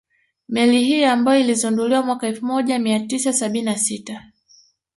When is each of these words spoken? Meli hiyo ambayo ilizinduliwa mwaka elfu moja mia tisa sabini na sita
Meli 0.49 0.83
hiyo 0.83 1.11
ambayo 1.11 1.39
ilizinduliwa 1.39 2.03
mwaka 2.03 2.27
elfu 2.27 2.45
moja 2.45 2.79
mia 2.79 2.99
tisa 2.99 3.33
sabini 3.33 3.65
na 3.65 3.77
sita 3.77 4.23